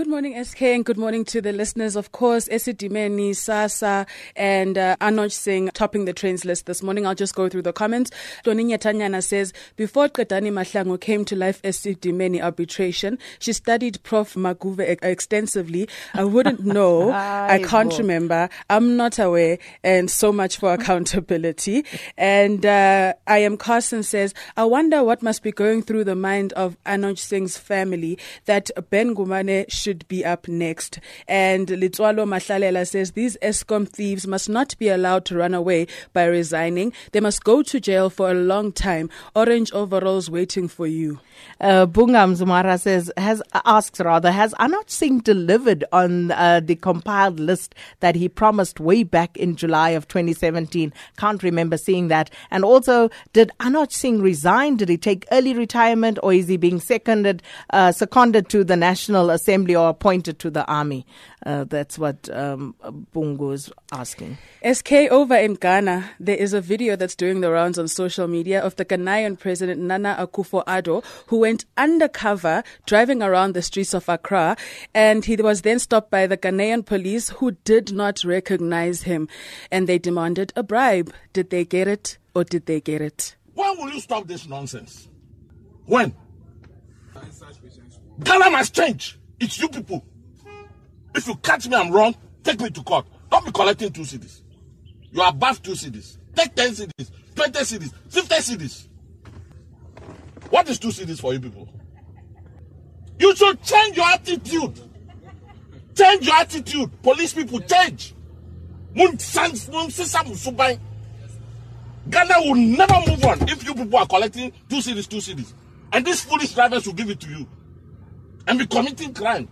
Good 0.00 0.08
morning, 0.08 0.42
SK, 0.42 0.62
and 0.62 0.82
good 0.82 0.96
morning 0.96 1.26
to 1.26 1.42
the 1.42 1.52
listeners. 1.52 1.94
Of 1.94 2.10
course, 2.10 2.48
Esidimeni, 2.48 3.32
SASSA, 3.32 4.08
and 4.34 4.78
uh, 4.78 4.96
Anoj 4.98 5.30
Singh 5.30 5.68
topping 5.74 6.06
the 6.06 6.14
trends 6.14 6.42
list 6.46 6.64
this 6.64 6.82
morning. 6.82 7.06
I'll 7.06 7.14
just 7.14 7.34
go 7.34 7.50
through 7.50 7.60
the 7.60 7.74
comments. 7.74 8.10
Doninya 8.42 8.78
Tanyana 8.78 9.22
says, 9.22 9.52
Before 9.76 10.08
Qedani 10.08 10.50
Mahlangu 10.50 10.98
came 10.98 11.26
to 11.26 11.36
life 11.36 11.60
Esidimeni 11.60 12.42
arbitration, 12.42 13.18
she 13.40 13.52
studied 13.52 14.02
Prof. 14.02 14.36
Maguve 14.36 14.96
extensively. 15.02 15.86
I 16.14 16.24
wouldn't 16.24 16.60
know. 16.64 17.12
I 17.12 17.62
can't 17.62 17.98
remember. 17.98 18.48
I'm 18.70 18.96
not 18.96 19.18
aware. 19.18 19.58
And 19.84 20.10
so 20.10 20.32
much 20.32 20.56
for 20.56 20.72
accountability. 20.72 21.84
and 22.16 22.64
uh, 22.64 23.12
I 23.26 23.38
am 23.40 23.58
Carson 23.58 24.02
says, 24.02 24.32
I 24.56 24.64
wonder 24.64 25.04
what 25.04 25.22
must 25.22 25.42
be 25.42 25.52
going 25.52 25.82
through 25.82 26.04
the 26.04 26.16
mind 26.16 26.54
of 26.54 26.78
Anoj 26.86 27.18
Singh's 27.18 27.58
family 27.58 28.18
that 28.46 28.70
Ben 28.88 29.14
Ngubane 29.14 29.70
should 29.70 29.89
be 30.08 30.24
up 30.24 30.48
next. 30.48 31.00
And 31.28 31.68
Litwalo 31.68 32.24
Mahlalela 32.26 32.86
says 32.86 33.12
these 33.12 33.36
Eskom 33.42 33.88
thieves 33.88 34.26
must 34.26 34.48
not 34.48 34.76
be 34.78 34.88
allowed 34.88 35.24
to 35.26 35.36
run 35.36 35.54
away 35.54 35.86
by 36.12 36.24
resigning. 36.24 36.92
They 37.12 37.20
must 37.20 37.44
go 37.44 37.62
to 37.62 37.80
jail 37.80 38.10
for 38.10 38.30
a 38.30 38.34
long 38.34 38.72
time. 38.72 39.10
Orange 39.34 39.72
overalls 39.72 40.30
waiting 40.30 40.68
for 40.68 40.86
you. 40.86 41.20
Uh, 41.60 41.86
Bungam 41.86 42.36
Zumara 42.36 42.78
says, 42.78 43.10
has 43.16 43.42
asks 43.64 44.00
rather, 44.00 44.30
has 44.30 44.52
Anoj 44.54 44.88
Singh 44.90 45.18
delivered 45.20 45.84
on 45.92 46.30
uh, 46.32 46.60
the 46.60 46.76
compiled 46.76 47.40
list 47.40 47.74
that 48.00 48.14
he 48.14 48.28
promised 48.28 48.80
way 48.80 49.02
back 49.02 49.36
in 49.36 49.56
July 49.56 49.90
of 49.90 50.08
2017? 50.08 50.92
Can't 51.16 51.42
remember 51.42 51.76
seeing 51.76 52.08
that. 52.08 52.30
And 52.50 52.64
also, 52.64 53.10
did 53.32 53.50
Anoj 53.60 53.92
Singh 53.92 54.20
resign? 54.20 54.76
Did 54.76 54.88
he 54.88 54.96
take 54.96 55.26
early 55.32 55.54
retirement 55.54 56.18
or 56.22 56.32
is 56.32 56.48
he 56.48 56.56
being 56.56 56.80
seconded, 56.80 57.42
uh, 57.70 57.92
seconded 57.92 58.48
to 58.50 58.64
the 58.64 58.76
National 58.76 59.30
Assembly? 59.30 59.76
Or 59.80 59.88
appointed 59.90 60.38
to 60.40 60.50
the 60.50 60.64
army. 60.66 61.06
Uh, 61.44 61.64
that's 61.64 61.98
what 61.98 62.28
um, 62.32 62.74
Bungo 63.12 63.50
is 63.50 63.72
asking. 63.92 64.36
SK 64.70 64.92
over 65.10 65.36
in 65.36 65.54
Ghana, 65.54 66.10
there 66.20 66.36
is 66.36 66.52
a 66.52 66.60
video 66.60 66.96
that's 66.96 67.14
doing 67.14 67.40
the 67.40 67.50
rounds 67.50 67.78
on 67.78 67.88
social 67.88 68.28
media 68.28 68.60
of 68.60 68.76
the 68.76 68.84
Ghanaian 68.84 69.38
president 69.38 69.80
Nana 69.80 70.16
Akufo-Addo, 70.18 71.04
who 71.28 71.38
went 71.38 71.64
undercover 71.76 72.62
driving 72.86 73.22
around 73.22 73.54
the 73.54 73.62
streets 73.62 73.94
of 73.94 74.08
Accra, 74.08 74.56
and 74.94 75.24
he 75.24 75.36
was 75.36 75.62
then 75.62 75.78
stopped 75.78 76.10
by 76.10 76.26
the 76.26 76.36
Ghanaian 76.36 76.84
police, 76.84 77.30
who 77.30 77.52
did 77.64 77.92
not 77.92 78.22
recognize 78.24 79.02
him, 79.02 79.28
and 79.70 79.88
they 79.88 79.98
demanded 79.98 80.52
a 80.56 80.62
bribe. 80.62 81.12
Did 81.32 81.50
they 81.50 81.64
get 81.64 81.88
it, 81.88 82.18
or 82.34 82.44
did 82.44 82.66
they 82.66 82.80
get 82.80 83.00
it? 83.00 83.36
When 83.54 83.76
will 83.78 83.90
you 83.90 84.00
stop 84.00 84.26
this 84.26 84.46
nonsense? 84.46 85.08
When? 85.86 86.14
Ghana 88.22 88.50
must 88.50 88.74
change. 88.74 89.19
It's 89.40 89.58
you 89.58 89.68
people. 89.68 90.04
If 91.14 91.26
you 91.26 91.34
catch 91.36 91.66
me, 91.66 91.74
I'm 91.74 91.90
wrong. 91.90 92.14
Take 92.44 92.60
me 92.60 92.70
to 92.70 92.82
court. 92.82 93.06
Don't 93.30 93.44
be 93.44 93.50
collecting 93.50 93.90
two 93.90 94.02
cedis. 94.02 94.42
You 95.10 95.22
are 95.22 95.30
above 95.30 95.62
two 95.62 95.72
cedis. 95.72 96.18
Take 96.34 96.54
10 96.54 96.70
cedis, 96.70 97.10
20 97.34 97.58
cedis, 97.60 97.92
50 98.08 98.34
cedis. 98.36 98.86
What 100.50 100.68
is 100.68 100.78
two 100.78 100.88
cedis 100.88 101.20
for 101.20 101.32
you 101.32 101.40
people? 101.40 101.68
You 103.18 103.34
should 103.34 103.62
change 103.62 103.96
your 103.96 104.06
attitude. 104.06 104.80
Change 105.96 106.26
your 106.26 106.36
attitude. 106.36 107.02
Police 107.02 107.34
people, 107.34 107.60
change. 107.60 108.14
Ghana 112.08 112.34
will 112.38 112.54
never 112.54 112.94
move 113.06 113.24
on 113.24 113.48
if 113.48 113.64
you 113.64 113.74
people 113.74 113.98
are 113.98 114.06
collecting 114.06 114.52
two 114.68 114.76
cedis, 114.76 115.08
two 115.08 115.18
cedis. 115.18 115.52
And 115.92 116.04
these 116.04 116.22
foolish 116.24 116.54
drivers 116.54 116.86
will 116.86 116.94
give 116.94 117.10
it 117.10 117.20
to 117.20 117.28
you 117.30 117.46
and 118.50 118.58
be 118.58 118.66
committing 118.66 119.14
crime. 119.14 119.48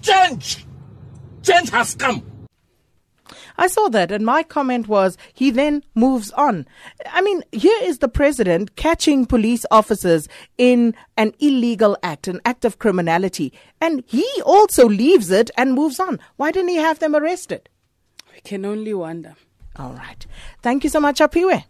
Change! 0.00 0.66
Change 1.42 1.68
has 1.70 1.94
come. 1.94 2.24
I 3.56 3.68
saw 3.68 3.88
that, 3.90 4.10
and 4.10 4.24
my 4.24 4.42
comment 4.42 4.88
was 4.88 5.16
he 5.32 5.50
then 5.50 5.84
moves 5.94 6.30
on. 6.32 6.66
I 7.12 7.20
mean, 7.20 7.44
here 7.52 7.78
is 7.82 7.98
the 7.98 8.08
president 8.08 8.74
catching 8.76 9.26
police 9.26 9.64
officers 9.70 10.28
in 10.58 10.94
an 11.16 11.34
illegal 11.38 11.96
act, 12.02 12.26
an 12.26 12.40
act 12.44 12.64
of 12.64 12.78
criminality, 12.78 13.52
and 13.80 14.02
he 14.06 14.26
also 14.44 14.88
leaves 14.88 15.30
it 15.30 15.50
and 15.56 15.74
moves 15.74 16.00
on. 16.00 16.18
Why 16.36 16.50
didn't 16.50 16.70
he 16.70 16.76
have 16.76 16.98
them 16.98 17.14
arrested? 17.14 17.68
We 18.32 18.40
can 18.40 18.64
only 18.64 18.94
wonder. 18.94 19.34
All 19.76 19.92
right. 19.92 20.26
Thank 20.62 20.84
you 20.84 20.90
so 20.90 21.00
much, 21.00 21.20
Apiwe. 21.20 21.64